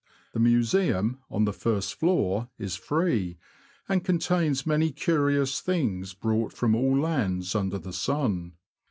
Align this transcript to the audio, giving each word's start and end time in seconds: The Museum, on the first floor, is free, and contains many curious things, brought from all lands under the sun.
The 0.33 0.39
Museum, 0.39 1.19
on 1.29 1.45
the 1.45 1.53
first 1.53 1.93
floor, 1.93 2.49
is 2.57 2.75
free, 2.75 3.37
and 3.87 4.03
contains 4.03 4.65
many 4.65 4.91
curious 4.91 5.59
things, 5.61 6.15
brought 6.15 6.51
from 6.53 6.73
all 6.73 6.97
lands 6.99 7.53
under 7.53 7.77
the 7.77 7.93
sun. 7.93 8.53